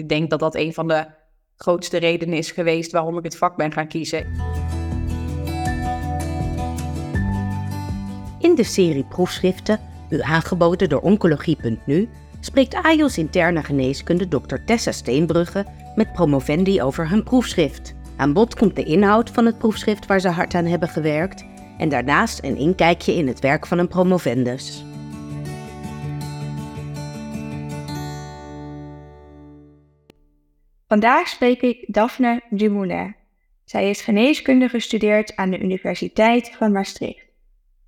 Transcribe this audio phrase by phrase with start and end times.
[0.00, 1.06] ik denk dat dat een van de
[1.56, 4.26] grootste redenen is geweest waarom ik het vak ben gaan kiezen.
[8.40, 12.08] In de serie proefschriften, u aangeboden door Oncologie.nu,
[12.40, 14.56] spreekt AJOS interne geneeskunde Dr.
[14.66, 17.94] Tessa Steenbrugge met promovendi over hun proefschrift.
[18.16, 21.44] Aan bod komt de inhoud van het proefschrift waar ze hard aan hebben gewerkt
[21.78, 24.84] en daarnaast een inkijkje in het werk van een promovendus.
[30.90, 33.16] Vandaag spreek ik Daphne Dumoulin.
[33.64, 37.26] Zij is geneeskunde gestudeerd aan de Universiteit van Maastricht.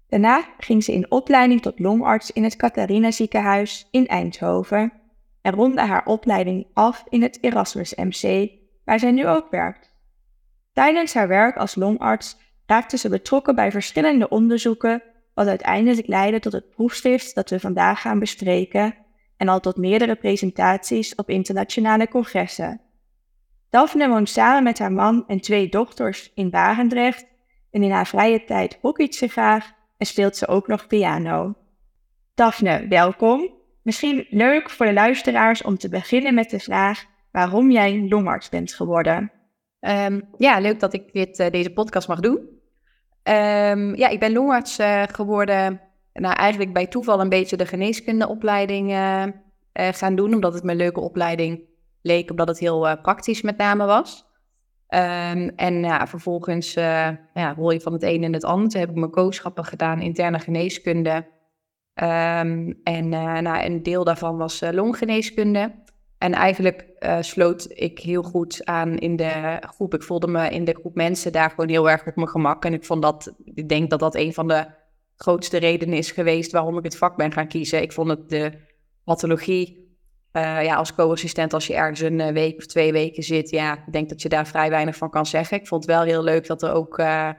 [0.09, 4.93] Daarna ging ze in opleiding tot longarts in het Catharina ziekenhuis in Eindhoven
[5.41, 8.51] en ronde haar opleiding af in het Erasmus MC,
[8.85, 9.91] waar zij nu ook werkt.
[10.73, 15.03] Tijdens haar werk als longarts raakte ze betrokken bij verschillende onderzoeken,
[15.35, 18.95] wat uiteindelijk leidde tot het proefschrift dat we vandaag gaan bespreken
[19.37, 22.81] en al tot meerdere presentaties op internationale congressen.
[23.73, 27.27] Daphne woont samen met haar man en twee dochters in Barendrecht
[27.71, 31.55] en in haar vrije tijd hockeyt ze graag en speelt ze ook nog piano.
[32.35, 33.51] Daphne, welkom.
[33.83, 38.75] Misschien leuk voor de luisteraars om te beginnen met de vraag waarom jij longarts bent
[38.75, 39.33] geworden.
[39.81, 42.39] Ehm, ja, leuk dat ik dit, uh, deze podcast mag doen.
[43.23, 45.81] Um, ja, ik ben longarts uh, geworden,
[46.13, 49.25] nou eigenlijk bij toeval een beetje de geneeskundeopleiding uh,
[49.73, 51.71] gaan doen, omdat het een leuke opleiding
[52.03, 54.31] leek, omdat het heel praktisch met name was.
[54.89, 58.69] Um, en ja, vervolgens ja, rol je van het een in het ander.
[58.69, 61.15] Toen heb ik mijn kooschappen gedaan, interne geneeskunde.
[61.95, 65.81] Um, en nou, een deel daarvan was longgeneeskunde.
[66.19, 69.95] En eigenlijk uh, sloot ik heel goed aan in de groep.
[69.95, 72.65] Ik voelde me in de groep mensen daar gewoon heel erg op mijn gemak.
[72.65, 74.67] En ik vond dat, ik denk dat dat een van de
[75.17, 77.83] grootste redenen is geweest waarom ik het vak ben gaan kiezen.
[77.83, 78.53] Ik vond het de
[79.05, 79.92] pathologie,
[80.33, 83.73] uh, ja, als co-assistent, als je ergens een eh, week of twee weken zit, ja,
[83.73, 85.57] ik denk dat je daar vrij weinig van kan zeggen.
[85.57, 87.31] Ik vond het wel heel leuk dat er ook uh,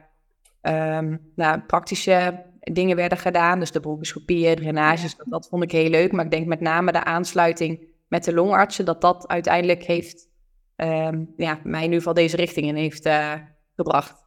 [0.62, 3.60] um, nou, praktische dingen werden gedaan.
[3.60, 6.12] Dus de bronchoscopieën, drainages, dat, dat vond ik heel leuk.
[6.12, 10.30] Maar ik denk met name de aansluiting met de longartsen, dat dat uiteindelijk heeft,
[10.76, 13.34] um, ja, mij in ieder geval deze richting in heeft uh,
[13.76, 14.24] gebracht.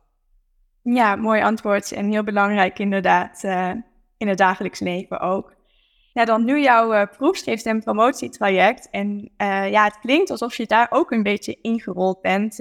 [0.82, 3.44] Ja, mooi antwoord en heel belangrijk inderdaad
[4.16, 5.56] in het dagelijks leven ook.
[6.16, 8.91] Ja, dan nu jouw uh, proefschrift en promotietraject.
[8.91, 9.31] En
[9.71, 12.56] ja, het klinkt alsof je daar ook een beetje ingerold bent.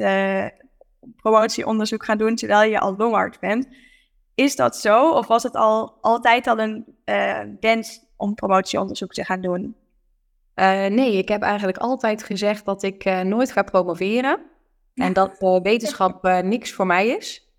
[1.16, 3.68] promotieonderzoek gaan doen terwijl je al longarts bent.
[4.34, 5.10] Is dat zo?
[5.10, 6.86] Of was het al altijd al een
[7.60, 9.76] wens om promotieonderzoek te gaan doen?
[10.56, 14.40] Nee, ik heb eigenlijk altijd gezegd dat ik nooit ga promoveren.
[14.94, 17.50] En dat wetenschap niks voor mij is.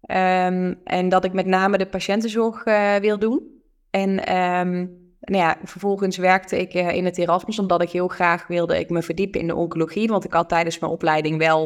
[0.00, 2.64] Um, en dat ik met name de patiëntenzorg
[3.00, 3.62] wil doen.
[3.90, 8.78] En um, nou ja, vervolgens werkte ik in het Erasmus, omdat ik heel graag wilde
[8.78, 10.08] ik me verdiepen in de oncologie.
[10.08, 11.62] Want ik had tijdens mijn opleiding wel,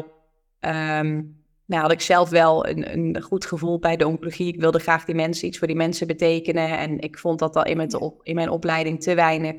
[0.59, 4.53] um, nou had ik zelf wel een, een, goed gevoel bij de oncologie.
[4.53, 6.77] Ik wilde graag die mensen, iets voor die mensen betekenen.
[6.77, 7.89] En ik vond dat al in mijn,
[8.23, 9.55] in mijn opleiding te weinig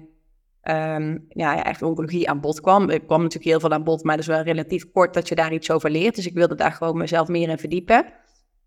[0.62, 2.90] um, ja, echt oncologie aan bod kwam.
[2.90, 5.34] Ik kwam natuurlijk heel veel aan bod, maar dat is wel relatief kort dat je
[5.34, 6.14] daar iets over leert.
[6.14, 8.12] Dus ik wilde daar gewoon mezelf meer in verdiepen.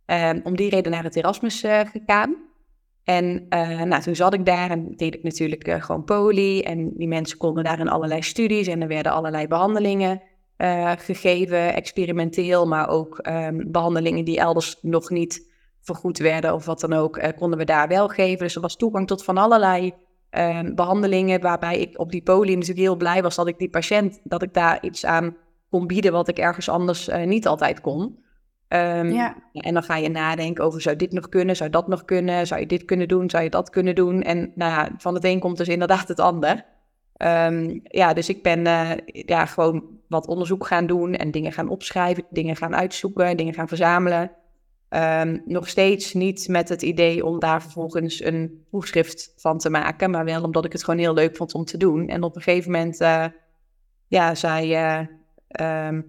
[0.06, 2.49] Um, om die reden naar het Erasmus uh, gegaan.
[3.10, 6.62] En uh, nou, toen zat ik daar en deed ik natuurlijk uh, gewoon poli.
[6.62, 10.22] En die mensen konden daar in allerlei studies en er werden allerlei behandelingen
[10.98, 16.94] gegeven, experimenteel, maar ook um, behandelingen die elders nog niet vergoed werden of wat dan
[16.94, 18.40] ook, konden we daar wel geven.
[18.40, 19.94] Dus er was toegang tot van allerlei
[20.32, 24.20] um, behandelingen waarbij ik op die poli natuurlijk heel blij was dat ik die patiënt,
[24.24, 25.38] dat ik daar iets aan
[25.70, 28.24] kon bieden wat ik ergens anders niet altijd kon.
[28.74, 29.36] Um, ja.
[29.54, 32.60] En dan ga je nadenken over, zou dit nog kunnen, zou dat nog kunnen, zou
[32.60, 34.22] je dit kunnen doen, zou je dat kunnen doen?
[34.22, 36.66] En nou ja, van het een komt dus inderdaad het ander.
[37.18, 41.70] Um, ja, dus ik ben uh, ja, gewoon wat onderzoek gaan doen en dingen gaan
[41.70, 44.32] opschrijven, dingen gaan uitzoeken, dingen gaan verzamelen.
[44.90, 50.12] Um, nog steeds niet met het idee om daar vervolgens een proefschrift van te maken,
[50.12, 52.08] maar wel omdat ik het gewoon heel leuk vond om te doen.
[52.08, 53.26] En op een gegeven moment, uh,
[54.08, 54.98] ja, zei
[55.62, 56.00] uh,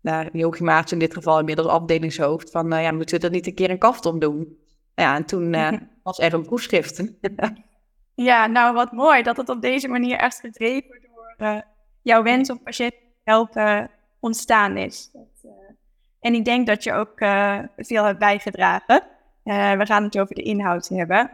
[0.00, 3.46] nou, Joachim Maartje in dit geval inmiddels afdelingshoofd van, uh, ja, moeten we er niet
[3.46, 4.36] een keer een kaft om doen?
[4.94, 5.72] Nou ja, en toen uh,
[6.02, 7.02] was er een proefschrift.
[8.14, 11.00] ja, nou wat mooi dat het op deze manier echt gedreven
[11.36, 11.62] door
[12.02, 13.90] jouw wens om patiënten te helpen
[14.20, 15.10] ontstaan is.
[16.20, 17.18] En ik denk dat je ook
[17.76, 19.02] veel hebt bijgedragen.
[19.42, 21.30] We gaan het over de inhoud hebben.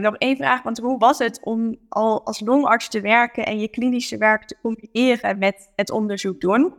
[0.00, 3.68] Nog één vraag, want hoe was het om al als longarts te werken en je
[3.68, 6.74] klinische werk te combineren met het onderzoek doen?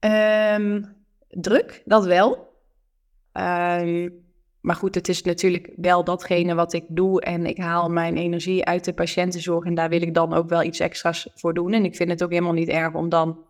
[0.00, 0.96] Um,
[1.28, 2.46] druk, dat wel.
[3.32, 4.26] Um,
[4.60, 8.64] maar goed, het is natuurlijk wel datgene wat ik doe en ik haal mijn energie
[8.64, 11.72] uit de patiëntenzorg en daar wil ik dan ook wel iets extra's voor doen.
[11.72, 13.44] En ik vind het ook helemaal niet erg om dan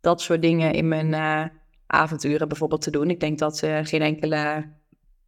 [0.00, 1.44] dat soort dingen in mijn uh,
[1.86, 3.10] avonturen bijvoorbeeld te doen.
[3.10, 4.64] Ik denk dat uh, geen enkele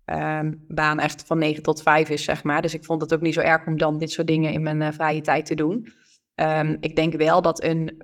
[0.06, 2.62] uh, baan echt van 9 tot 5 is, zeg maar.
[2.62, 4.80] Dus ik vond het ook niet zo erg om dan dit soort dingen in mijn
[4.80, 5.92] uh, vrije tijd te doen.
[6.34, 8.02] Um, ik denk wel dat een,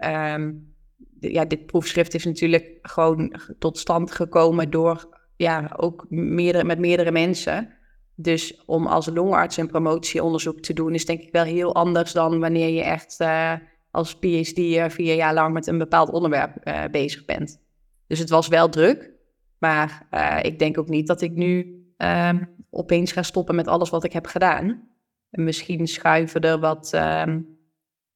[1.21, 7.11] ja, dit proefschrift is natuurlijk gewoon tot stand gekomen door ja, ook meerdere, met meerdere
[7.11, 7.75] mensen.
[8.15, 12.41] Dus om als longarts een promotieonderzoek te doen, is denk ik wel heel anders dan
[12.41, 13.53] wanneer je echt uh,
[13.91, 17.61] als PhD vier jaar lang met een bepaald onderwerp uh, bezig bent.
[18.07, 19.13] Dus het was wel druk,
[19.59, 23.91] maar uh, ik denk ook niet dat ik nu um, opeens ga stoppen met alles
[23.91, 24.89] wat ik heb gedaan.
[25.31, 27.59] En misschien schuiven er wat um,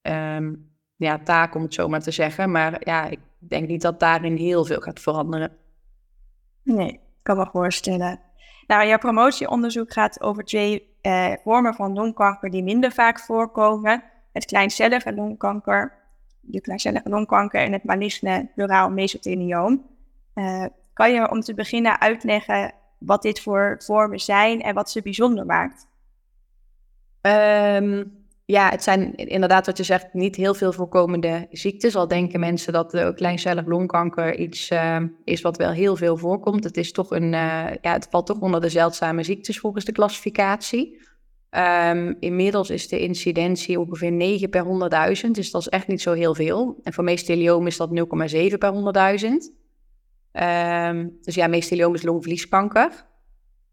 [0.01, 2.51] um, ja, taken, om het zo maar te zeggen.
[2.51, 5.51] Maar ja, ik denk niet dat daarin heel veel gaat veranderen.
[6.63, 8.19] Nee, kan me voorstellen.
[8.67, 14.03] Nou, jouw promotieonderzoek gaat over twee uh, vormen van longkanker die minder vaak voorkomen.
[14.31, 15.93] Het kleincellige longkanker,
[16.41, 19.85] de kleincellige longkanker en het maligne pleuraal mesothelioom.
[20.35, 25.01] Uh, kan je om te beginnen uitleggen wat dit voor vormen zijn en wat ze
[25.01, 25.87] bijzonder maakt?
[27.21, 31.95] Um, ja, het zijn inderdaad wat je zegt, niet heel veel voorkomende ziektes.
[31.95, 36.63] Al denken mensen dat de kleincellig longkanker iets uh, is wat wel heel veel voorkomt.
[36.63, 39.91] Het, is toch een, uh, ja, het valt toch onder de zeldzame ziektes volgens de
[39.91, 41.03] klassificatie.
[41.89, 44.63] Um, inmiddels is de incidentie ongeveer 9 per
[45.25, 46.79] 100.000, dus dat is echt niet zo heel veel.
[46.83, 49.29] En voor meesteliom is dat 0,7 per 100.000.
[50.31, 53.05] Um, dus ja, meesteliom is longvlieskanker.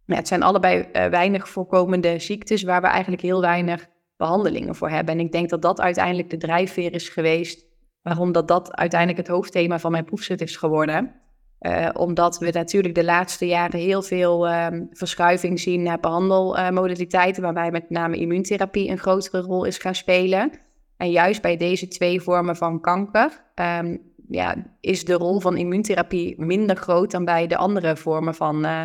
[0.07, 3.91] Het zijn allebei weinig voorkomende ziektes waar we eigenlijk heel weinig
[4.23, 5.15] behandelingen voor hebben.
[5.15, 7.67] En ik denk dat dat uiteindelijk de drijfveer is geweest
[8.03, 11.21] waarom dat, dat uiteindelijk het hoofdthema van mijn proefschrift is geworden.
[11.61, 17.71] Uh, omdat we natuurlijk de laatste jaren heel veel um, verschuiving zien naar behandelmodaliteiten, waarbij
[17.71, 20.51] met name immuuntherapie een grotere rol is gaan spelen.
[20.97, 26.35] En juist bij deze twee vormen van kanker um, ja, is de rol van immuuntherapie
[26.41, 28.85] minder groot dan bij de andere vormen van uh,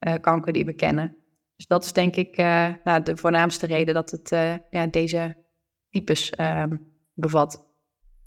[0.00, 1.16] uh, kanker die we kennen.
[1.58, 5.36] Dus dat is denk ik uh, nou, de voornaamste reden dat het uh, ja, deze
[5.90, 6.64] types uh,
[7.14, 7.66] bevat.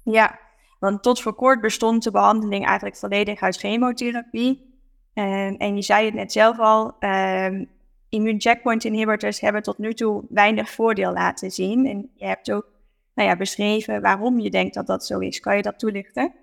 [0.03, 0.39] Ja,
[0.79, 4.79] want tot voor kort bestond de behandeling eigenlijk volledig uit chemotherapie.
[5.13, 7.65] En, en je zei het net zelf al, ehm,
[8.09, 11.85] immune checkpoint inhibitors hebben tot nu toe weinig voordeel laten zien.
[11.85, 12.67] En je hebt ook
[13.13, 15.39] nou ja, beschreven waarom je denkt dat dat zo is.
[15.39, 16.33] Kan je dat toelichten?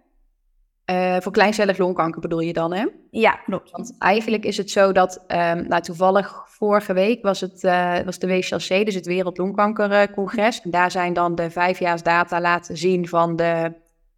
[0.91, 2.87] Uh, voor kleincellig longkanker bedoel je dan, hè?
[3.11, 3.71] Ja, klopt.
[3.71, 8.19] Want eigenlijk is het zo dat, um, nou toevallig vorige week was het uh, was
[8.19, 10.61] de WCLC, dus het Wereld Longkankercongres.
[10.61, 13.73] En daar zijn dan de vijfjaarsdata laten zien van de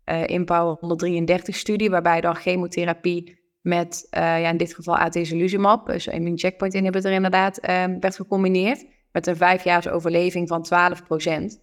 [0.05, 6.75] uh, Empower 133-studie, waarbij dan chemotherapie met, ja, in dit geval atezolizumab, dus immune checkpoint
[6.75, 8.87] inhibitor inderdaad, um, werd gecombineerd.
[9.13, 11.61] Met een vijfjaars overleving van 12 procent.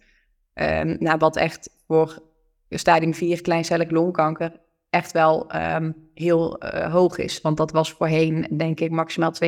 [0.54, 2.22] Um, nou, wat echt voor
[2.70, 4.52] stadium 4 kleincellig longkanker
[4.90, 7.40] echt wel um, heel uh, hoog is.
[7.40, 9.46] Want dat was voorheen, denk ik, maximaal 2%.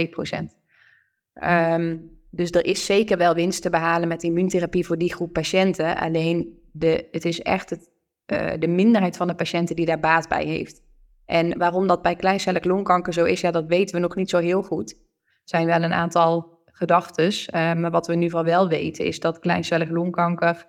[1.44, 5.96] Um, dus er is zeker wel winst te behalen met immuuntherapie voor die groep patiënten.
[5.96, 7.90] Alleen de, het is echt het,
[8.26, 10.82] uh, de minderheid van de patiënten die daar baat bij heeft.
[11.24, 14.38] En waarom dat bij kleincellig longkanker zo is, ja, dat weten we nog niet zo
[14.38, 14.90] heel goed.
[14.90, 14.98] Er
[15.44, 17.26] zijn wel een aantal gedachten.
[17.26, 20.66] Uh, maar wat we nu van wel weten, is dat kleincellig longkanker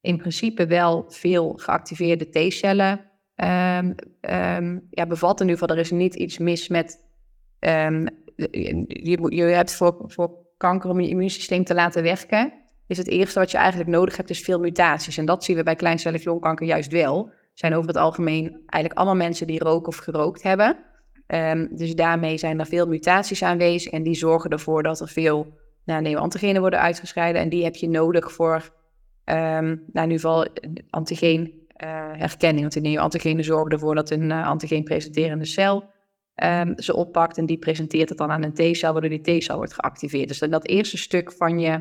[0.00, 3.09] in principe wel veel geactiveerde T-cellen
[3.44, 5.46] um, um, ja, bevatten.
[5.46, 6.98] Nu van er is niet iets mis met.
[7.60, 12.52] Um, je, je hebt voor, voor kanker om je immuunsysteem te laten werken.
[12.86, 15.18] Is het eerste wat je eigenlijk nodig hebt, is veel mutaties.
[15.18, 17.30] En dat zien we bij kleincellig longkanker juist wel.
[17.54, 20.76] zijn over het algemeen eigenlijk allemaal mensen die roken of gerookt hebben.
[21.70, 23.92] dus daarmee zijn er veel mutaties aanwezig.
[23.92, 27.42] En die zorgen ervoor dat er veel nou, antigenen worden uitgescheiden.
[27.42, 28.72] En die heb je nodig voor,
[29.24, 30.46] nou, in ieder geval
[30.90, 31.52] antigeen uh,
[31.86, 32.60] herkenning.
[32.60, 35.84] Want die antigenen zorgen ervoor dat een uh, antigeen presenterende cel
[36.34, 39.74] um, ze oppakt en die presenteert het dan aan een T-cel, waardoor die T-cel wordt
[39.74, 40.28] geactiveerd.
[40.28, 41.80] Dus dat eerste stuk van je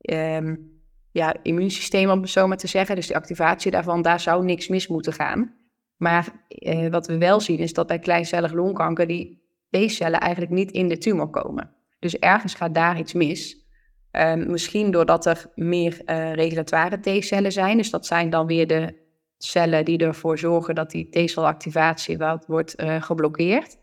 [0.00, 0.80] um,
[1.12, 4.68] ja, immuunsysteem, om het zo maar te zeggen, dus de activatie daarvan, daar zou niks
[4.68, 5.54] mis moeten gaan.
[5.96, 10.70] Maar uh, wat we wel zien is dat bij kleincellig longkanker die T-cellen eigenlijk niet
[10.70, 11.74] in de tumor komen.
[11.98, 13.68] Dus ergens gaat daar iets mis.
[14.12, 17.76] Um, misschien doordat er meer uh, regulatoire T-cellen zijn.
[17.76, 18.99] Dus dat zijn dan weer de
[19.42, 23.78] cellen die ervoor zorgen dat die T-celactivatie wordt uh, geblokkeerd.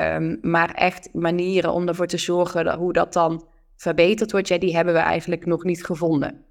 [0.00, 4.58] Um, maar echt manieren om ervoor te zorgen dat, hoe dat dan verbeterd wordt, ja,
[4.58, 6.44] die hebben we eigenlijk nog niet gevonden.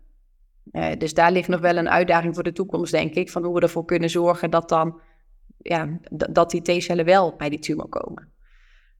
[0.72, 3.54] Uh, dus daar ligt nog wel een uitdaging voor de toekomst, denk ik, van hoe
[3.54, 5.00] we ervoor kunnen zorgen dat dan
[5.58, 8.32] ja, dat die T-cellen wel bij die tumor komen.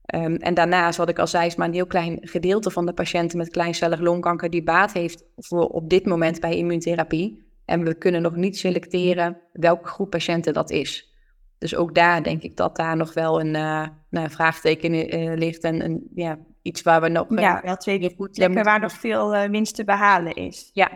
[0.02, 2.92] Ehm, en daarnaast, wat ik al zei, is maar een heel klein gedeelte van de
[2.92, 7.51] patiënten met kleincellig longkanker die baat heeft voor op dit moment bij immuuntherapie.
[7.72, 11.12] En we kunnen nog niet selecteren welke groep patiënten dat is.
[11.58, 15.64] Dus ook daar denk ik dat daar nog wel een uh, nou, vraagteken uh, ligt
[15.64, 17.26] en een, ja, iets waar we nog...
[17.28, 20.70] Ja, wel twee goed waar nog veel winst te behalen is.
[20.72, 20.90] Ja.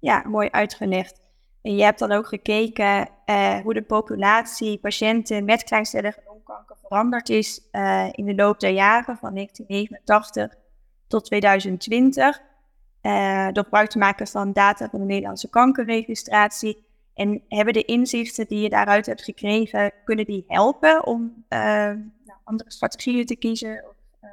[0.00, 1.20] Ja, mooi uitgelegd.
[1.62, 3.08] En je hebt dan ook gekeken
[3.62, 7.68] hoe de populatie patiënten met kleincellige longkanker veranderd is
[8.10, 10.54] in de loop der jaren van 1989
[11.08, 12.46] tot 2020.
[13.52, 16.86] Door gebruik te maken van data van de Nederlandse kankerregistratie
[17.18, 22.38] en hebben de inzichten die je daaruit hebt gekregen, kunnen die helpen om uh, nou,
[22.44, 23.84] andere strategieën te kiezen?
[23.88, 24.30] Of, uh,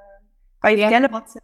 [0.59, 1.41] kan je vertellen wat...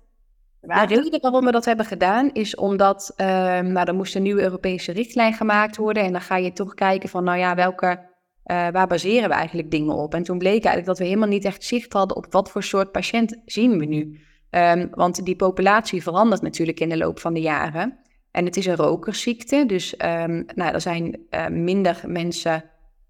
[0.59, 3.25] De reden waarom we dat hebben gedaan is omdat uh,
[3.59, 6.03] nou, er moest een nieuwe Europese richtlijn gemaakt worden.
[6.03, 7.99] En dan ga je toch kijken van, nou ja, welke,
[8.43, 10.13] waar baseren we eigenlijk dingen op?
[10.13, 12.91] En toen bleek eigenlijk dat we helemaal niet echt zicht hadden op wat voor soort
[12.91, 14.21] patiënt zien we nu.
[14.51, 17.97] Um, want die populatie verandert natuurlijk in de loop van de jaren.
[18.31, 22.63] En het is een rokersziekte, dus um, nou, er zijn uh, minder mensen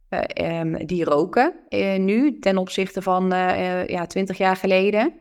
[0.10, 3.30] uh, um, die roken uh, nu ten opzichte van
[3.88, 5.14] ja, 20 jaar geleden.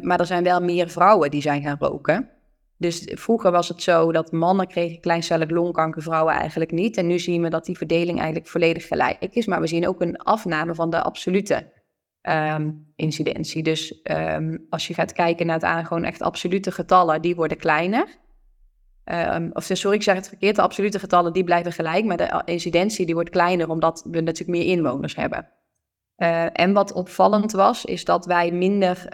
[0.00, 2.30] Maar er zijn wel meer vrouwen die zijn gaan roken.
[2.78, 6.96] Dus vroeger was het zo dat mannen kregen kleincellig longkanker, vrouwen eigenlijk niet.
[6.96, 9.46] En nu zien we dat die verdeling eigenlijk volledig gelijk is.
[9.46, 11.66] Maar we zien ook een afname van de absolute
[12.96, 13.62] incidentie.
[13.62, 14.02] Dus
[14.70, 18.20] als je gaat kijken naar het aan gewoon echt absolute getallen, die worden kleiner.
[19.04, 20.56] Um, of sorry, ik zeg het verkeerd.
[20.56, 24.58] De absolute getallen die blijven gelijk, maar de incidentie die wordt kleiner omdat we natuurlijk
[24.58, 25.48] meer inwoners hebben.
[26.16, 29.06] Uh, en wat opvallend was, is dat wij minder,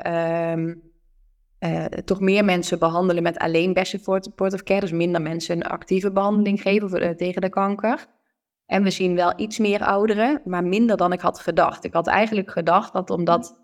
[1.59, 4.81] uh, toch meer mensen behandelen met alleen best support of care.
[4.81, 8.07] Dus minder mensen een actieve behandeling geven voor, tegen de kanker.
[8.69, 11.85] En we zien wel iets meer ouderen, maar minder dan ik had gedacht.
[11.85, 13.61] Ik had eigenlijk gedacht dat omdat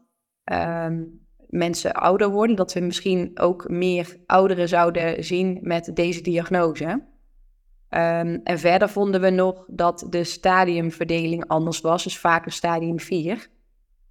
[0.53, 6.85] um, mensen ouder worden, dat we misschien ook meer ouderen zouden zien met deze diagnose.
[6.85, 13.33] Um, en verder vonden we nog dat de stadiumverdeling anders was, dus vaker stadium 4.
[13.33, 13.43] Um,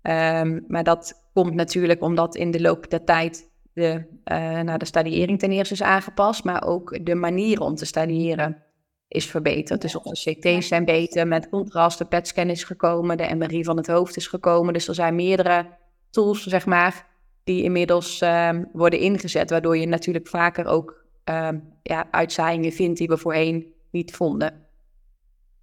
[0.02, 5.40] ehm, maar dat komt natuurlijk omdat in de loop der tijd de, uh, de stadiëring
[5.40, 8.64] ten eerste is aangepast, maar ook de manier om te stadiëren
[9.14, 9.82] is verbeterd.
[9.82, 13.88] Dus onze CT's zijn beter, met contrast, de PET-scan is gekomen, de MRI van het
[13.88, 14.74] hoofd is gekomen.
[14.74, 15.68] Dus er zijn meerdere
[16.10, 17.08] tools, zeg maar,
[17.44, 23.08] die inmiddels um, worden ingezet, waardoor je natuurlijk vaker ook um, ja, uitzaaiingen vindt die
[23.08, 24.66] we voorheen niet vonden.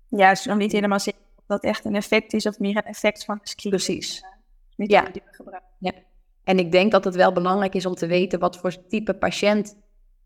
[0.06, 2.76] Ja, het is nog niet helemaal zeker of dat echt een effect is of meer
[2.76, 3.84] een effect van screening.
[3.84, 4.22] Precies.
[4.76, 5.02] Uh, ja.
[5.02, 5.92] Die we ja.
[6.44, 9.76] En ik denk dat het wel belangrijk is om te weten wat voor type patiënt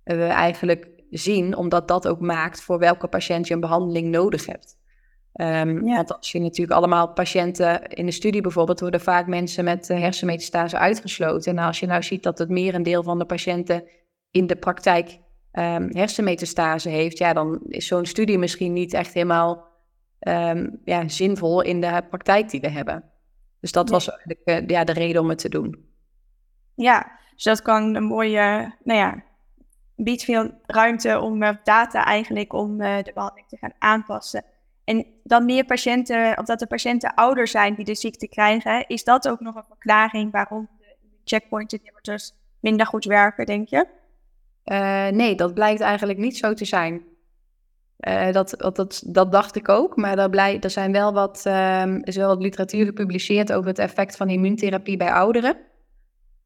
[0.04, 0.88] we eigenlijk
[1.18, 4.76] zien, omdat dat ook maakt voor welke patiënt je een behandeling nodig hebt.
[5.40, 5.94] Um, ja.
[5.96, 9.98] Want als je natuurlijk allemaal patiënten in de studie bijvoorbeeld, worden vaak mensen met uh,
[9.98, 11.56] hersenmetastase uitgesloten.
[11.56, 13.84] En als je nou ziet dat het merendeel van de patiënten
[14.30, 15.18] in de praktijk
[15.52, 19.66] um, hersenmetastase heeft, ja, dan is zo'n studie misschien niet echt helemaal
[20.20, 23.04] um, ja, zinvol in de praktijk die we hebben.
[23.60, 25.88] Dus dat was eigenlijk uh, ja, de reden om het te doen.
[26.74, 29.24] Ja, dus dat kan een mooie, nou ja,
[29.96, 34.44] biedt veel ruimte om uh, data eigenlijk om de behandeling te gaan aanpassen.
[34.84, 39.04] En dan meer patiënten, of dat de patiënten ouder zijn die de ziekte krijgen, is
[39.04, 43.86] dat ook nog een verklaring waarom de checkpoint inhibitors minder goed werken, denk je?
[44.64, 47.02] Uh, nee, dat blijkt eigenlijk niet zo te zijn.
[48.32, 52.16] Dat, dat, dat, dacht ik ook, maar er, blij, er zijn wel wat, um, is
[52.16, 55.56] wel wat literatuur gepubliceerd over het effect van immuuntherapie bij ouderen.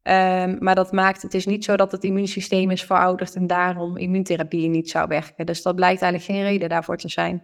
[0.08, 3.96] Um, maar dat maakt, het is niet zo dat het immuunsysteem is verouderd en daarom
[3.96, 5.46] immuuntherapie niet zou werken.
[5.46, 7.42] Dus dat blijkt eigenlijk geen reden daarvoor te zijn.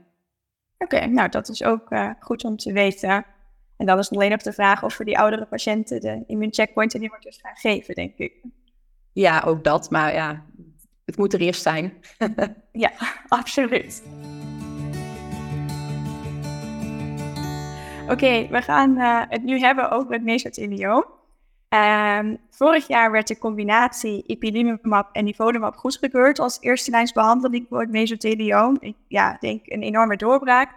[0.78, 3.26] Oké, nou dat is ook uh, goed om te weten.
[3.76, 6.94] En dan is het alleen nog de vraag of we die oudere patiënten de immuuncheckpoint
[6.94, 8.33] inhibitors gaan geven, denk ik.
[9.12, 9.90] Ja, ook dat.
[9.90, 10.44] Maar ja,
[11.04, 11.92] het moet er eerst zijn.
[12.85, 12.90] ja,
[13.28, 14.02] absoluut.
[18.02, 21.04] Oké, okay, we gaan uh, het nu hebben over het mesothelioom.
[21.75, 27.81] Um, vorig jaar werd de combinatie ipilimumab en nivolumab goedgekeurd als eerste lijns behandeling voor
[27.81, 28.76] het mesothelioom.
[28.81, 30.71] Ik ja, denk een enorme doorbraak.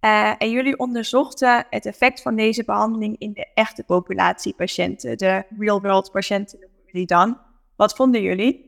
[0.00, 5.44] Uh, en jullie onderzochten het effect van deze behandeling in de echte populatie patiënten, de
[5.58, 7.38] real-world patiënten noemen die dan.
[7.76, 8.66] Wat vonden jullie?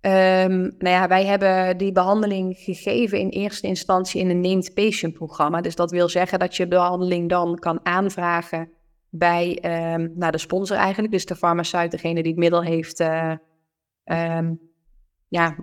[0.00, 5.14] Um, nou ja, wij hebben die behandeling gegeven in eerste instantie in een named patient
[5.14, 5.60] programma.
[5.60, 8.70] Dus dat wil zeggen dat je de behandeling dan kan aanvragen
[9.10, 9.58] bij
[9.94, 13.34] um, nou, de sponsor eigenlijk, dus de farmaceut, degene die het middel heeft uh,
[14.04, 14.60] um,
[15.28, 15.56] ja,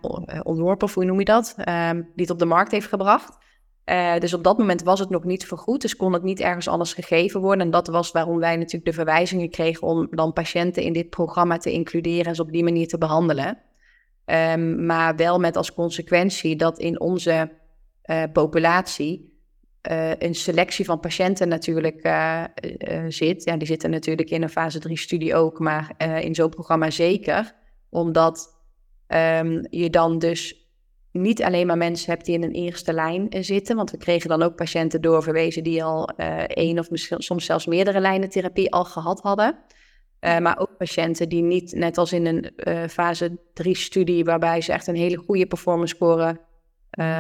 [0.44, 3.46] ontworpen, of hoe noem je dat, um, die het op de markt heeft gebracht.
[3.86, 6.68] Uh, dus op dat moment was het nog niet vergoed, dus kon het niet ergens
[6.68, 7.66] anders gegeven worden.
[7.66, 11.58] En dat was waarom wij natuurlijk de verwijzingen kregen om dan patiënten in dit programma
[11.58, 13.62] te includeren en ze op die manier te behandelen.
[14.78, 17.52] Maar wel met als consequentie dat in onze
[18.34, 19.37] populatie
[19.92, 22.00] uh, een selectie van patiënten natuurlijk
[23.08, 23.44] zit.
[23.44, 25.92] Ja, die zitten natuurlijk in een fase 3-studie ook, maar
[26.22, 27.56] in zo'n programma zeker.
[27.90, 28.56] Omdat
[29.08, 30.68] um, je dan dus
[31.12, 34.30] niet alleen maar mensen hebt die in een eerste lijn eh, zitten, want we kregen
[34.30, 36.10] dan ook patiënten doorverwezen die al
[36.48, 39.58] één of misschien soms zelfs meerdere lijnen therapie al gehad hadden.
[40.20, 44.96] Maar ook patiënten die niet, net als in een fase 3-studie, waarbij ze echt een
[44.96, 46.40] hele goede performance score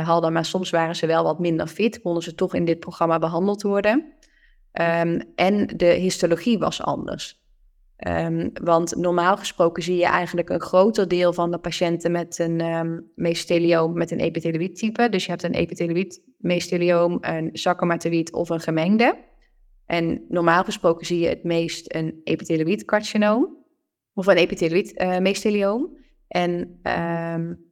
[0.03, 3.19] hadden, maar soms waren ze wel wat minder fit, konden ze toch in dit programma
[3.19, 4.13] behandeld worden.
[4.81, 7.45] Um, en de histologie was anders.
[8.07, 12.61] Um, want normaal gesproken zie je eigenlijk een groter deel van de patiënten met een
[12.61, 15.09] um, mesothelioom met een epithelioïdtype.
[15.09, 16.21] Dus je hebt een epithelioïd
[17.21, 19.17] een sarcomatoïd of een gemengde.
[19.85, 23.65] En normaal gesproken zie je het meest een epithelioïd carcinoom
[24.13, 25.97] of een epithelioïd uh, mesothelioom.
[26.27, 26.79] En
[27.33, 27.66] um,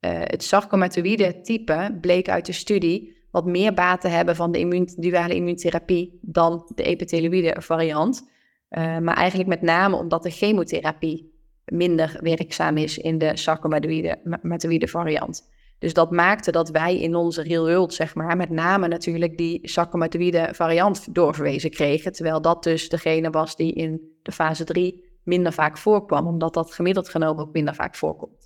[0.00, 5.34] uh, het sarcomatoïde type bleek uit de studie wat meer baten hebben van de duale
[5.34, 8.28] immuuntherapie dan de epithelioïde variant.
[8.70, 11.34] Uh, maar eigenlijk met name omdat de chemotherapie
[11.64, 15.48] minder werkzaam is in de sarcomatoïde variant.
[15.78, 19.68] Dus dat maakte dat wij in onze real world, zeg maar, met name natuurlijk die
[19.68, 22.12] sarcomatoïde variant doorverwezen kregen.
[22.12, 26.74] Terwijl dat dus degene was die in de fase 3 minder vaak voorkwam, omdat dat
[26.74, 28.45] gemiddeld genomen ook minder vaak voorkomt.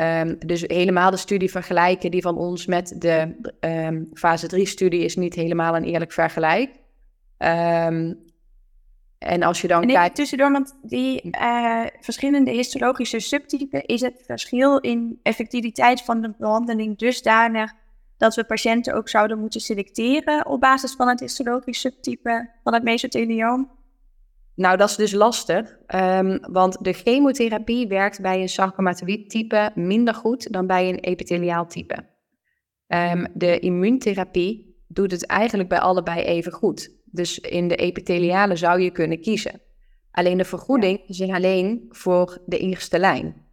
[0.00, 5.16] Um, dus helemaal de studie vergelijken die van ons met de um, fase 3-studie is
[5.16, 6.70] niet helemaal een eerlijk vergelijk.
[7.38, 8.26] Um,
[9.18, 10.14] en als je dan en kijkt...
[10.14, 16.98] Tussendoor, want die uh, verschillende histologische subtypen, is het verschil in effectiviteit van de behandeling
[16.98, 17.72] dusdanig
[18.16, 22.82] dat we patiënten ook zouden moeten selecteren op basis van het histologisch subtype van het
[22.82, 23.77] mesothelioom?
[24.58, 30.14] Nou, dat is dus lastig, um, want de chemotherapie werkt bij een sarcomatoïd type minder
[30.14, 31.96] goed dan bij een epitheliaal type.
[32.86, 36.90] Um, de immuuntherapie doet het eigenlijk bij allebei even goed.
[37.04, 39.60] Dus in de epitheliale zou je kunnen kiezen.
[40.10, 43.46] Alleen de vergoeding is alleen voor de eerste lijn.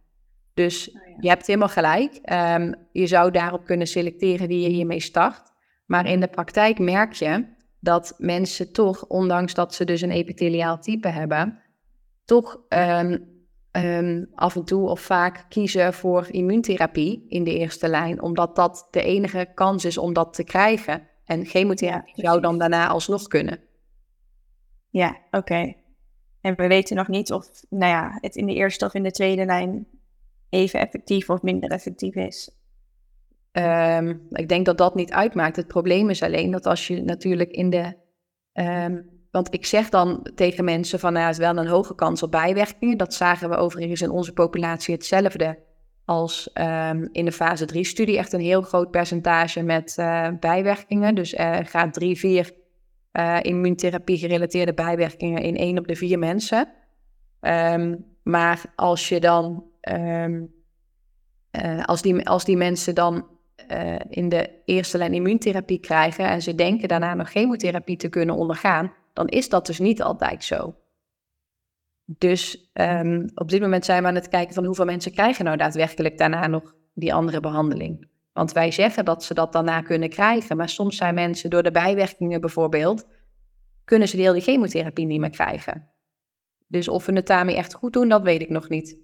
[0.54, 2.20] Dus oh je hebt helemaal gelijk.
[2.32, 5.42] Um, je zou daarop kunnen selecteren wie je hiermee start.
[5.86, 7.54] Maar in de praktijk merk je
[7.86, 11.62] dat mensen toch, ondanks dat ze dus een epitheliaal type hebben,
[12.24, 13.28] toch um,
[13.72, 18.88] um, af en toe of vaak kiezen voor immuuntherapie in de eerste lijn, omdat dat
[18.90, 21.08] de enige kans is om dat te krijgen.
[21.24, 23.60] En chemotherapie ja, zou dan daarna alsnog kunnen.
[24.90, 25.74] Ja, oké.
[26.40, 29.10] En we weten nog niet of nou ja, het in de eerste of in de
[29.10, 29.86] tweede lijn
[30.48, 32.50] even effectief of minder effectief is.
[33.58, 35.56] Um, ik denk dat dat niet uitmaakt.
[35.56, 37.94] Het probleem is alleen dat als je natuurlijk in de.
[38.52, 42.22] Um, want ik zeg dan tegen mensen van, nou, er is wel een hoge kans
[42.22, 42.98] op bijwerkingen.
[42.98, 45.58] Dat zagen we overigens in onze populatie hetzelfde
[46.04, 48.18] als um, in de fase 3-studie.
[48.18, 51.14] Echt een heel groot percentage met uh, bijwerkingen.
[51.14, 52.52] Dus uh, gaat 3, 4
[53.12, 56.68] uh, immuuntherapie gerelateerde bijwerkingen in 1 op de 4 mensen.
[58.22, 60.54] Maar als je dan, um,
[61.84, 63.35] als, die, als die mensen dan
[64.08, 68.92] in de eerste lijn immuuntherapie krijgen en ze denken daarna nog chemotherapie te kunnen ondergaan,
[69.12, 70.74] dan is dat dus niet altijd zo.
[72.04, 75.56] Dus um, op dit moment zijn we aan het kijken van hoeveel mensen krijgen nou
[75.56, 78.08] daadwerkelijk daarna nog die andere behandeling.
[78.32, 81.70] Want wij zeggen dat ze dat daarna kunnen krijgen, maar soms zijn mensen door de
[81.70, 83.06] bijwerkingen bijvoorbeeld,
[83.84, 85.90] kunnen ze deel die chemotherapie niet meer krijgen.
[86.66, 88.98] Dus of we het daarmee echt goed doen, dat weet ik nog niet.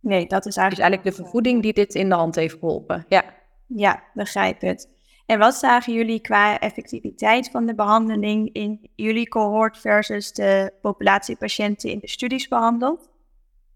[0.00, 3.04] Nee, dat is eigenlijk, dus eigenlijk de vervoeding die dit in de hand heeft geholpen.
[3.08, 3.24] Ja,
[3.66, 4.94] ja begrijp het.
[5.26, 11.36] En wat zagen jullie qua effectiviteit van de behandeling in jullie cohort versus de populatie
[11.36, 13.10] patiënten in de studies behandeld?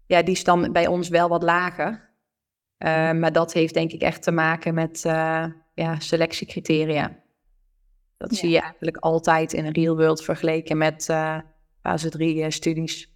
[0.05, 2.09] Ja, die is dan bij ons wel wat lager.
[2.79, 7.19] Uh, maar dat heeft denk ik echt te maken met uh, ja, selectiecriteria.
[8.17, 8.37] Dat ja.
[8.37, 11.39] zie je eigenlijk altijd in een real world vergeleken met uh,
[11.81, 13.11] fase 3 studies.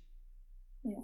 [0.82, 1.04] Ja.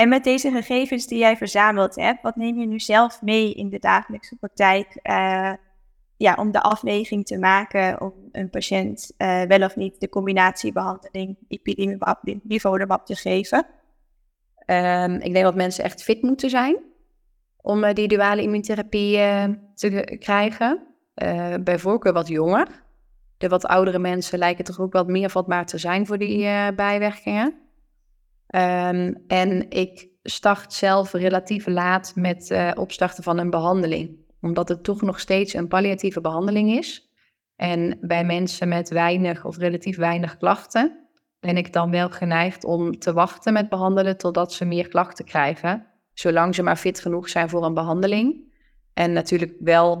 [0.00, 3.68] En met deze gegevens die jij verzameld hebt, wat neem je nu zelf mee in
[3.68, 4.98] de dagelijkse praktijk?
[6.16, 11.36] ja, om de afweging te maken om een patiënt uh, wel of niet de combinatiebehandeling
[11.48, 12.20] ipilimumab,
[13.04, 13.66] te geven?
[14.66, 16.76] Um, ik denk dat mensen echt fit moeten zijn
[17.56, 20.86] om uh, die duale immuuntherapie uh, te krijgen.
[21.60, 22.68] bij voorkeur wat jonger.
[23.38, 26.38] De wat oudere mensen lijken toch ook wat meer vatbaar te zijn voor die
[26.74, 27.69] bijwerkingen.
[28.54, 35.02] Um, en ik start zelf relatief laat met opstarten van een behandeling omdat het toch
[35.02, 37.08] nog steeds een palliatieve behandeling is.
[37.56, 41.08] En bij mensen met weinig of relatief weinig klachten
[41.40, 45.86] ben ik dan wel geneigd om te wachten met behandelen totdat ze meer klachten krijgen.
[46.12, 48.52] Zolang ze maar fit genoeg zijn voor een behandeling.
[48.94, 49.96] En natuurlijk wel,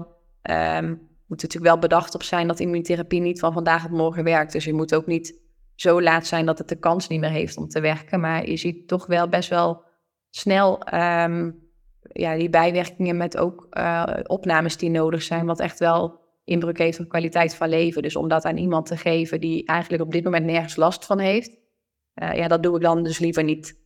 [0.50, 0.88] um,
[1.26, 4.52] moet natuurlijk wel bedacht op zijn dat immunotherapie niet van vandaag op morgen werkt.
[4.52, 5.40] Dus je moet ook niet
[5.80, 8.20] zo laat zijn dat het de kans niet meer heeft om te werken.
[8.20, 9.84] Maar je ziet toch wel best wel
[10.30, 11.68] snel um,
[12.02, 17.00] ja, die bijwerkingen met ook uh, opnames die nodig zijn, wat echt wel inbreuk heeft
[17.00, 18.02] op kwaliteit van leven.
[18.02, 21.18] Dus om dat aan iemand te geven die eigenlijk op dit moment nergens last van
[21.18, 21.50] heeft,
[22.22, 23.78] uh, ja, dat doe ik dan dus liever niet.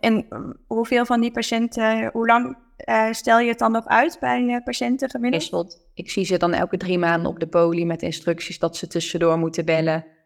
[0.00, 0.26] En
[0.66, 2.56] hoeveel van die patiënten, hoe lang
[2.88, 5.86] uh, stel je het dan nog uit bij patiënten gemiddeld?
[5.94, 9.38] Ik zie ze dan elke drie maanden op de poli met instructies dat ze tussendoor
[9.38, 10.20] moeten bellen.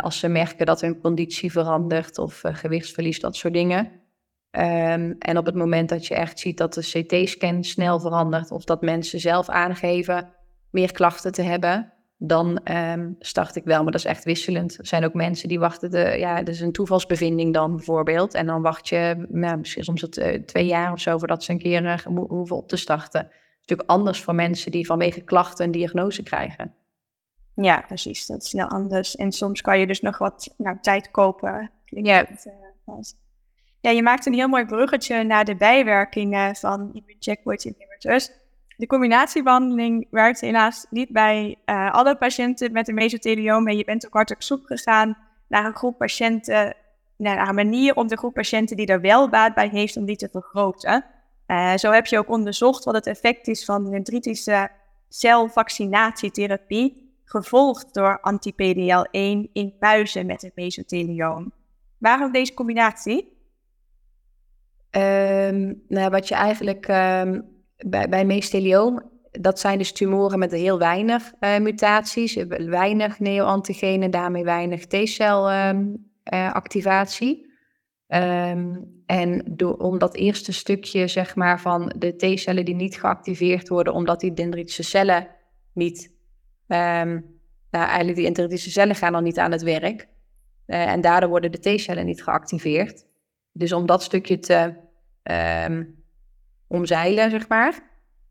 [0.00, 4.04] Als ze merken dat hun conditie verandert of gewichtsverlies, dat soort dingen.
[4.56, 8.64] Um, en op het moment dat je echt ziet dat de CT-scan snel verandert of
[8.64, 10.28] dat mensen zelf aangeven
[10.70, 13.82] meer klachten te hebben, dan um, start ik wel.
[13.82, 14.78] Maar dat is echt wisselend.
[14.78, 18.34] Er zijn ook mensen die wachten, de, ja, dat is een toevalsbevinding dan bijvoorbeeld.
[18.34, 21.52] En dan wacht je nou, misschien soms het, uh, twee jaar of zo voordat ze
[21.52, 21.98] een keer uh,
[22.28, 23.20] hoeven op te starten.
[23.20, 26.74] Het is natuurlijk anders voor mensen die vanwege klachten een diagnose krijgen.
[27.56, 28.26] Ja, precies.
[28.26, 29.16] Dat is snel anders.
[29.16, 31.70] En soms kan je dus nog wat nou, tijd kopen.
[31.84, 32.26] Ja.
[32.86, 32.94] Uh,
[33.80, 38.30] ja, je maakt een heel mooi bruggetje naar de bijwerkingen van immune checkpoint inhibitors.
[38.76, 42.98] De combinatiebehandeling werkt helaas niet bij uh, alle patiënten met een.
[42.98, 46.74] En je bent ook hard op zoek gegaan naar een groep patiënten,
[47.16, 50.16] naar een manier om de groep patiënten die er wel baat bij heeft, om die
[50.16, 51.04] te vergroten.
[51.46, 54.70] Uh, zo heb je ook onderzocht wat het effect is van dendritische
[55.08, 61.52] celvaccinatietherapie, gevolgd door anti-PDL1 in muizen met een mesothelioom.
[61.98, 63.34] Waarom deze combinatie?
[64.90, 67.44] Um, nou, wat je eigenlijk um,
[67.76, 74.44] bij, bij mestellioom, dat zijn dus tumoren met heel weinig uh, mutaties, weinig neoantigenen, daarmee
[74.44, 77.44] weinig T-cel um, uh, activatie.
[79.06, 83.92] en door, om dat eerste stukje zeg maar, van de T-cellen die niet geactiveerd worden,
[83.92, 85.28] omdat die dendritische cellen
[85.72, 86.15] niet,
[86.66, 87.22] nou,
[87.70, 90.08] eigenlijk die dendritische cellen gaan dan niet aan het werk.
[90.66, 93.06] Uh, en daardoor worden de T-cellen niet geactiveerd.
[93.52, 94.74] Dus om dat stukje te
[95.66, 96.04] um,
[96.66, 97.80] omzeilen, zeg maar,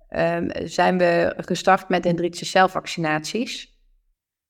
[0.10, 3.63] um, zijn we gestart met dendritische celvaccinaties.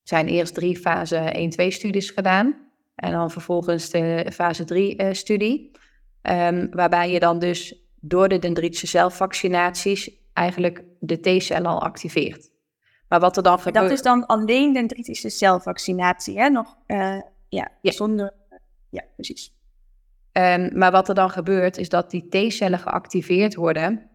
[0.02, 5.12] Er zijn eerst drie fase 1-2 studies gedaan en dan vervolgens de fase 3 uh,
[5.12, 5.70] studie.
[6.22, 12.50] Um, waarbij je dan dus door de dendritische celvaccinaties eigenlijk de T-cellen al activeert.
[13.08, 13.84] Maar wat er dan gebeurt...
[13.84, 16.48] Dat is dan alleen dendritische celvaccinatie, hè?
[16.48, 18.32] Nog, uh, ja, ja, zonder...
[18.90, 19.54] Ja, precies.
[20.32, 24.10] Um, maar wat er dan gebeurt, is dat die T-cellen geactiveerd worden.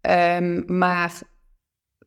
[0.00, 1.20] Um, maar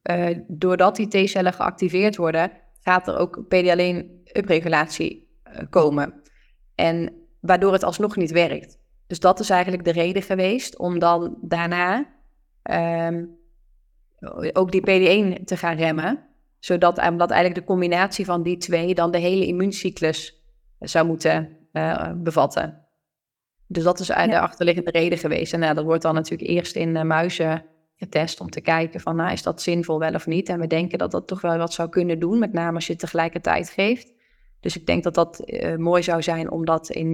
[0.04, 6.22] uh, doordat die T-cellen geactiveerd worden, gaat er ook PD-alleen-upregulatie uh, komen.
[6.76, 8.80] En waardoor het alsnog niet werkt.
[9.08, 12.06] Dus dat is eigenlijk de reden geweest om dan daarna
[12.64, 13.40] um,
[14.54, 16.30] ook die PD-1 te gaan remmen.
[16.60, 20.44] Zodat omdat eigenlijk de combinatie van die twee dan de hele immuuncyclus
[20.80, 22.86] zou moeten uh, bevatten.
[23.68, 25.54] Dus dat is de achterliggende reden geweest.
[25.54, 29.16] En nou, dat wordt dan natuurlijk eerst in uh, muizen getest om te kijken van,
[29.16, 30.50] nou, is dat zinvol wel of niet?
[30.50, 32.92] En we denken dat dat toch wel wat zou kunnen doen, met name als je
[32.92, 34.14] het tegelijkertijd geeft.
[34.60, 37.14] Dus ik denk dat dat uh, mooi zou zijn om dat in,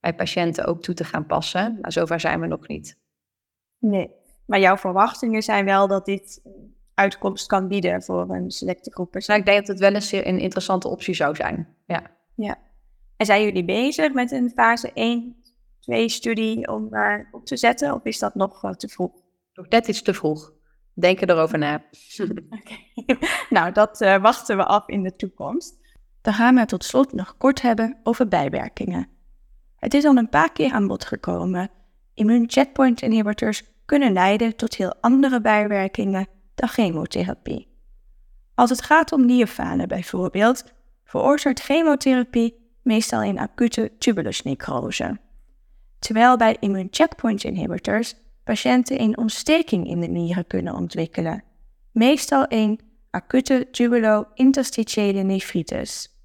[0.00, 1.78] bij patiënten ook toe te gaan passen.
[1.80, 2.98] Maar zover zijn we nog niet.
[3.78, 4.10] Nee,
[4.52, 6.42] maar jouw verwachtingen zijn wel dat dit
[6.94, 10.38] uitkomst kan bieden voor een selecte groep Nou, ik denk dat het wel eens een
[10.38, 11.76] interessante optie zou zijn.
[11.86, 12.02] Ja.
[12.34, 12.58] ja.
[13.16, 15.36] En zijn jullie bezig met een fase 1
[15.80, 17.94] twee studie om daar op te zetten?
[17.94, 19.12] Of is dat nog te vroeg?
[19.54, 20.52] Nog net iets te vroeg.
[20.94, 21.84] Denken erover na.
[22.58, 23.18] okay.
[23.50, 25.78] nou, dat uh, wachten we af in de toekomst.
[26.20, 29.08] Dan gaan we tot slot nog kort hebben over bijwerkingen.
[29.76, 31.70] Het is al een paar keer aan bod gekomen.
[32.14, 37.68] Immune checkpoint inhibitors kunnen leiden tot heel andere bijwerkingen dan chemotherapie.
[38.54, 40.64] Als het gaat om nierfalen bijvoorbeeld,
[41.04, 45.18] veroorzaakt chemotherapie meestal een acute tubulusnecrose
[46.02, 48.14] terwijl bij immune checkpoint inhibitors
[48.44, 51.44] patiënten een ontsteking in de nieren kunnen ontwikkelen,
[51.92, 56.16] meestal een acute tubulo-interstitiële nefritis.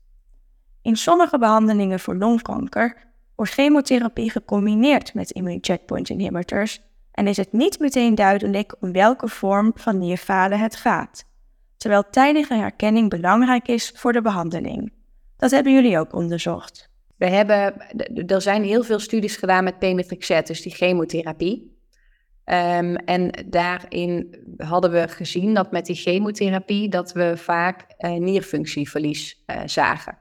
[0.82, 6.82] In sommige behandelingen voor longkanker wordt chemotherapie gecombineerd met immune checkpoint inhibitors
[7.18, 11.26] en is het niet meteen duidelijk om welke vorm van nierfalen het gaat,
[11.78, 14.94] terwijl tijdige herkenning belangrijk is voor de behandeling.
[15.38, 16.90] Dat hebben jullie ook onderzocht.
[17.16, 17.74] We hebben,
[18.28, 21.78] er zijn heel veel studies gedaan met pemetrexed, dus die chemotherapie.
[22.44, 29.44] Ehm, en daarin hadden we gezien dat met die chemotherapie dat we vaak uh, nierfunctieverlies
[29.48, 30.18] uh, zagen.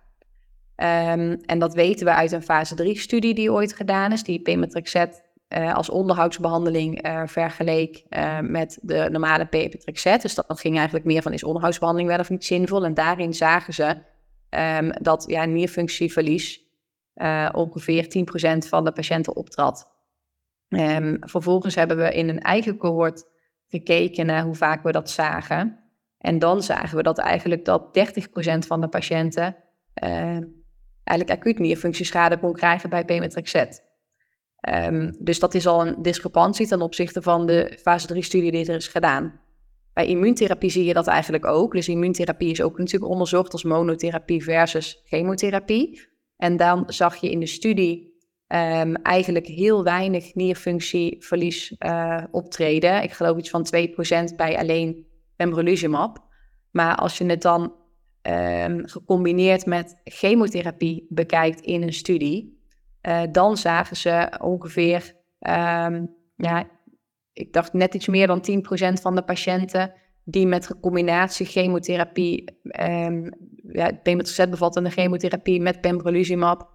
[0.76, 5.24] Um, en dat weten we uit een fase 3-studie die ooit gedaan is, die pemetrexed
[5.56, 8.04] uh, als onderhoudsbehandeling vergeleek
[8.40, 10.22] met de normale pemetrexed.
[10.22, 12.84] Dus dat, ging eigenlijk meer van is onderhoudsbehandeling wel of niet zinvol.
[12.84, 13.96] En daarin zagen ze
[14.80, 16.64] um, dat ja, nierfunctieverlies
[17.52, 19.94] ongeveer 10% van de patiënten optrad.
[20.68, 23.24] Um, vervolgens hebben we in een eigen cohort
[23.68, 25.80] gekeken naar hoe vaak we dat zagen.
[26.18, 29.56] En dan zagen we dat eigenlijk dat 30% van de patiënten
[30.04, 30.38] uh,
[31.04, 33.85] eigenlijk acuut nierfunctieschade kon krijgen bij pemetrexed.
[34.74, 38.74] Um, dus dat is al een discrepantie ten opzichte van de fase 3-studie die er
[38.74, 39.40] is gedaan.
[39.92, 41.72] Bij immuuntherapie zie je dat eigenlijk ook.
[41.72, 46.00] Dus immuuntherapie is ook natuurlijk onderzocht als monotherapie versus chemotherapie.
[46.36, 48.14] En dan zag je in de studie
[48.48, 53.02] um, eigenlijk heel weinig nierfunctieverlies uh, optreden.
[53.02, 53.66] Ik geloof iets van
[54.32, 56.24] 2% bij alleen pembrolizumab.
[56.70, 57.74] Maar als je het dan
[58.22, 62.55] um, gecombineerd met chemotherapie bekijkt in een studie,
[63.08, 66.68] uh, dan zagen ze ongeveer, um, ja,
[67.32, 69.92] ik dacht net iets meer dan 10% van de patiënten
[70.24, 72.44] die met combinatie chemotherapie,
[72.80, 73.30] um,
[73.72, 74.00] ja,
[74.50, 76.70] bevattende chemotherapie met pembrolizumab,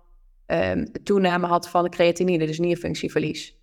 [0.47, 3.59] um, toename had van de creatinine, dus nierfunctieverlies.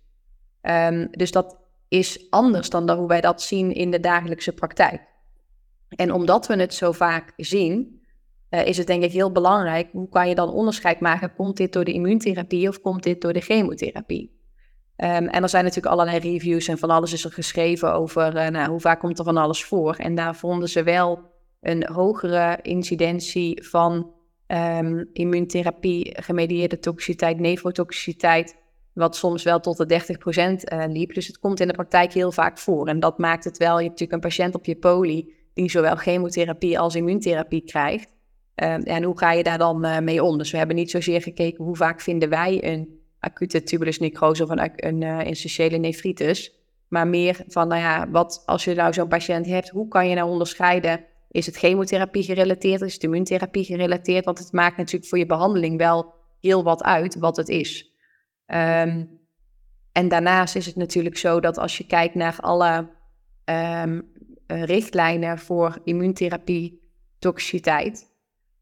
[1.11, 5.01] Dus dat is anders dan hoe wij dat zien in de dagelijkse praktijk.
[5.89, 7.98] En omdat we het zo vaak zien,
[8.49, 11.73] uh, is het denk ik heel belangrijk, hoe kan je dan onderscheid maken, komt dit
[11.73, 14.37] door de immuuntherapie of komt dit door de chemotherapie?
[15.03, 18.47] Um, en er zijn natuurlijk allerlei reviews en van alles is er geschreven over uh,
[18.47, 19.95] nou, hoe vaak komt er van alles voor.
[19.95, 21.19] En daar vonden ze wel
[21.61, 24.11] een hogere incidentie van
[24.47, 28.57] um, immuuntherapie, gemedieerde toxiciteit, nefrotoxiciteit,
[28.93, 31.13] wat soms wel tot de 30% uh, eh, liep.
[31.13, 32.87] Dus het komt in de praktijk heel vaak voor.
[32.87, 35.95] En dat maakt het wel, je hebt natuurlijk een patiënt op je poli die zowel
[35.95, 38.09] chemotherapie als immuuntherapie krijgt.
[38.63, 40.37] Um, en hoe ga je daar dan uh, mee om?
[40.37, 44.49] Dus we hebben niet zozeer gekeken hoe vaak vinden wij een acute tubulus necrose of
[44.49, 46.53] een, een uh, nefritis.
[46.87, 50.15] Maar meer van, nou ja, wat als je nou zo'n patiënt hebt, hoe kan je
[50.15, 52.81] nou onderscheiden is het chemotherapie gerelateerd?
[52.81, 54.25] Is het immuuntherapie gerelateerd?
[54.25, 57.93] Want het maakt natuurlijk voor je behandeling wel heel wat uit wat het is.
[58.47, 59.19] Um,
[59.91, 62.89] en daarnaast is het natuurlijk zo dat als je kijkt naar alle
[63.45, 64.11] um,
[64.47, 66.87] richtlijnen voor immuuntherapie,
[67.19, 68.08] toxiciteit,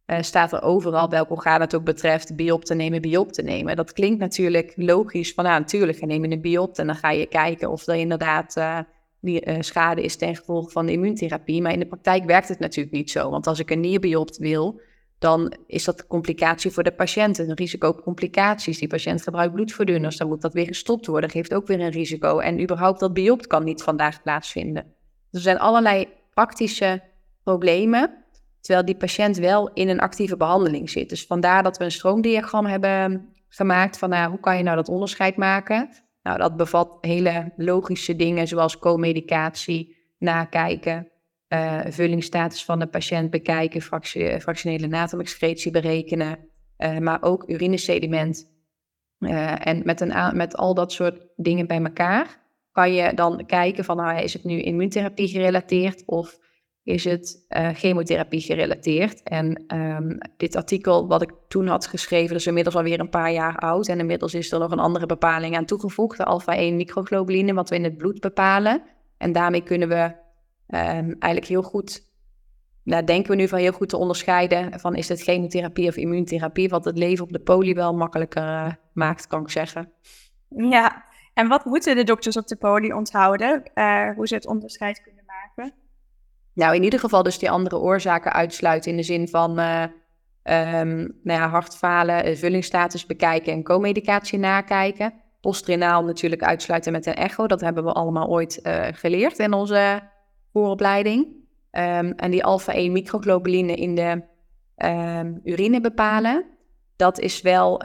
[0.07, 3.75] uh, staat er overal, welk orgaan het ook betreft, biop te nemen, biop te nemen.
[3.75, 7.25] Dat klinkt natuurlijk logisch van, nou natuurlijk, we nemen een biop en dan ga je
[7.25, 8.79] kijken of er inderdaad uh,
[9.19, 11.61] die uh, schade is ten gevolge van de immuuntherapie.
[11.61, 13.29] Maar in de praktijk werkt het natuurlijk niet zo.
[13.29, 14.81] Want als ik een nierbiopt wil,
[15.19, 17.37] dan is dat een complicatie voor de patiënt.
[17.37, 18.79] Een risico op complicaties.
[18.79, 21.29] Die patiënt gebruikt bloedverdunners, dan moet dat weer gestopt worden.
[21.29, 22.39] Geeft ook weer een risico.
[22.39, 24.83] En überhaupt dat biopt kan niet vandaag plaatsvinden.
[25.31, 27.01] Er zijn allerlei praktische
[27.43, 28.25] problemen.
[28.61, 31.09] Terwijl die patiënt wel in een actieve behandeling zit.
[31.09, 34.89] Dus vandaar dat we een stroomdiagram hebben gemaakt van nou, hoe kan je nou dat
[34.89, 35.89] onderscheid maken.
[36.23, 41.11] Nou, dat bevat hele logische dingen zoals co-medicatie, nakijken,
[41.49, 43.81] uh, vullingsstatus van de patiënt bekijken,
[44.41, 46.39] fractionele natriumexcretie berekenen,
[46.77, 48.55] uh, maar ook urinesediment.
[49.19, 53.83] Uh, en met, een, met al dat soort dingen bij elkaar kan je dan kijken
[53.83, 56.37] van, nou, is het nu immuuntherapie gerelateerd of
[56.87, 59.23] is het uh, chemotherapie gerelateerd.
[59.23, 63.55] En um, dit artikel wat ik toen had geschreven, is inmiddels alweer een paar jaar
[63.55, 63.87] oud.
[63.87, 67.75] En inmiddels is er nog een andere bepaling aan toegevoegd, de alpha-1 microglobuline, wat we
[67.75, 68.83] in het bloed bepalen.
[69.17, 72.01] En daarmee kunnen we um, eigenlijk heel goed,
[72.83, 76.69] nou denken we nu van heel goed te onderscheiden van is het chemotherapie of immuuntherapie,
[76.69, 79.91] wat het leven op de poli wel makkelijker uh, maakt, kan ik zeggen.
[80.49, 85.01] Ja, en wat moeten de dokters op de poli onthouden, uh, hoe ze het onderscheid
[85.01, 85.85] kunnen maken?
[86.57, 89.83] Nou, in ieder geval dus die andere oorzaken uitsluiten in de zin van uh,
[90.43, 95.13] um, nou ja, hartfalen, eh, vullingsstatus bekijken en co-medicatie nakijken.
[95.41, 97.47] Postrenaal natuurlijk uitsluiten met een echo.
[97.47, 99.99] Dat hebben we allemaal ooit uh, geleerd in onze
[100.51, 101.25] vooropleiding.
[101.25, 104.21] Um, en die alpha-1 microglobuline in de
[104.85, 106.45] um, urine bepalen.
[106.95, 107.83] Dat is wel,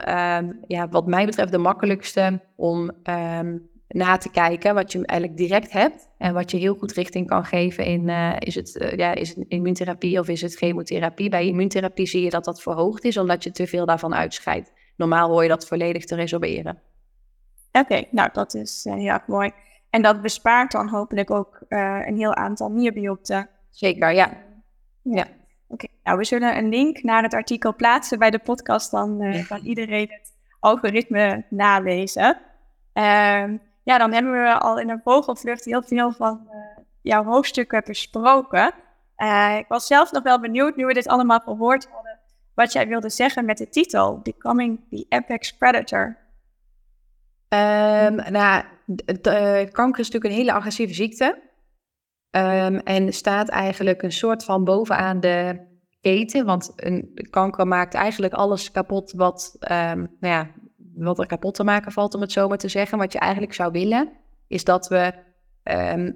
[0.67, 2.91] ja, wat mij betreft, de makkelijkste om
[3.93, 7.45] na te kijken wat je eigenlijk direct hebt en wat je heel goed richting kan
[7.45, 11.29] geven in uh, is, het, uh, ja, is het immuuntherapie of is het chemotherapie.
[11.29, 14.71] Bij immuuntherapie zie je dat dat verhoogd is omdat je te veel daarvan uitscheidt.
[14.95, 16.81] Normaal hoor je dat volledig te resorberen.
[17.71, 19.51] Oké, okay, nou dat is uh, heel erg mooi.
[19.89, 23.49] En dat bespaart dan hopelijk ook een heel aantal nierbiopten.
[23.69, 24.33] Zeker, ja.
[25.01, 25.21] ja.
[25.21, 25.31] Oké,
[25.67, 25.89] okay.
[26.03, 30.07] nou we zullen een link naar het artikel plaatsen bij de podcast, dan kan iedereen
[30.09, 32.41] het algoritme nalezen.
[33.83, 36.47] Ehm, ja, dan hebben we al in een vogelvlucht heel veel van
[37.01, 38.73] jouw hoofdstukken besproken.
[39.57, 42.19] ik was zelf nog wel benieuwd, nu we dit allemaal gehoord hadden,
[42.55, 46.17] wat jij wilde zeggen met de titel Becoming the Apex Predator.
[47.49, 48.63] Um, nou,
[49.71, 51.41] kanker is natuurlijk een hele agressieve ziekte.
[52.35, 55.67] Um, en staat eigenlijk een soort van bovenaan de
[56.01, 56.45] keten.
[56.45, 60.47] Want een kanker maakt eigenlijk alles kapot wat, um, nou ja,
[60.95, 62.97] wat er kapot te maken valt, om het zo maar te zeggen.
[62.97, 64.11] Wat je eigenlijk zou willen,
[64.47, 65.13] is dat we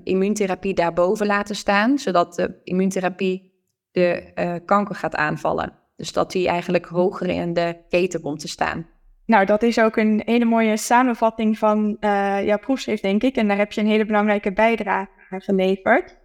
[0.04, 1.98] immuuntherapie daarboven laten staan.
[1.98, 3.56] Zodat de immuuntherapie
[3.92, 5.74] de uh, kanker gaat aanvallen.
[5.96, 8.88] Dus dat die eigenlijk hoger in de keten komt te staan.
[9.26, 13.36] Nou, dat is ook een hele mooie samenvatting van uh, jouw proefschrift, denk ik.
[13.36, 16.18] En daar heb je een hele belangrijke bijdrage geleverd.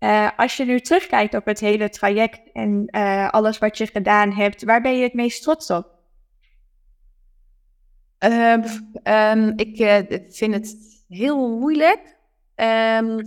[0.00, 2.90] Uh, als je nu terugkijkt op het hele traject en
[3.30, 5.97] alles wat je gedaan hebt, waar ben je het meest trots op?
[8.18, 9.76] Um, ik
[10.28, 10.76] vind het
[11.08, 12.16] heel moeilijk
[13.00, 13.20] um,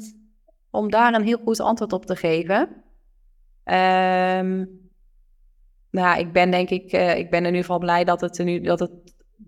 [0.69, 2.83] om daar een heel goed antwoord op te geven.
[5.91, 8.79] nou, ik ben denk ik, ik ben in ieder geval blij dat het, nu, dat
[8.79, 8.91] het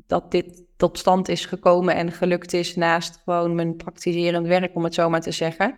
[0.07, 4.83] dat dit tot stand is gekomen en gelukt is naast gewoon mijn praktiserend werk, om
[4.83, 5.77] het zo maar te zeggen.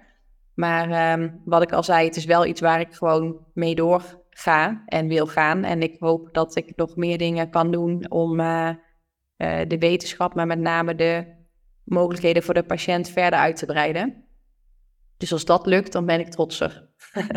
[0.53, 4.83] Maar wat ik al zei, het is wel iets waar ik gewoon mee door ga
[4.85, 5.63] en wil gaan.
[5.63, 8.69] En ik hoop dat ik nog meer dingen kan doen om uh,
[9.37, 11.25] uh, de wetenschap, maar met name de
[11.83, 14.23] mogelijkheden voor de patiënt verder uit te breiden.
[15.17, 16.89] Dus als dat lukt, dan ben ik trotser.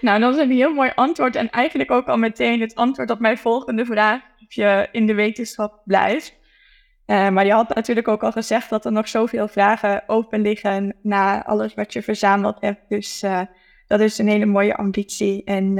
[0.00, 3.18] nou, dat is een heel mooi antwoord en eigenlijk ook al meteen het antwoord op
[3.18, 6.40] mijn volgende vraag je in de wetenschap blijft.
[7.06, 10.96] Uh, maar je had natuurlijk ook al gezegd dat er nog zoveel vragen open liggen
[11.02, 12.80] na alles wat je verzameld hebt.
[12.88, 13.40] Dus uh,
[13.86, 15.44] dat is een hele mooie ambitie.
[15.44, 15.74] En